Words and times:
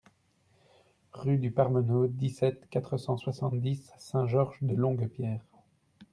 Rue 1.13 1.37
du 1.37 1.51
Parmeneau, 1.51 2.07
dix-sept, 2.07 2.67
quatre 2.71 2.97
cent 2.97 3.17
soixante-dix 3.17 3.93
Saint-Georges-de-Longuepierre 3.99 5.43